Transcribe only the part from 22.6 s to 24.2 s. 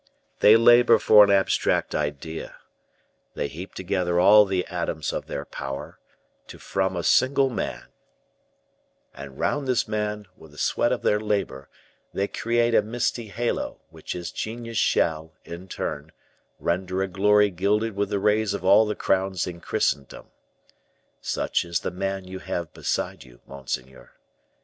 beside you, monseigneur.